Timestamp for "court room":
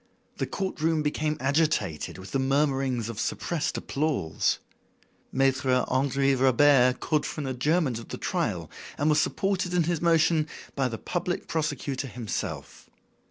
0.47-1.03